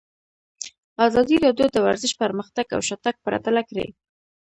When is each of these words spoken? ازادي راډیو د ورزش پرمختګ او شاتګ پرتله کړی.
ازادي 1.07 1.35
راډیو 1.45 1.67
د 1.71 1.77
ورزش 1.85 2.11
پرمختګ 2.21 2.65
او 2.75 2.81
شاتګ 2.87 3.15
پرتله 3.25 3.61
کړی. 3.69 3.87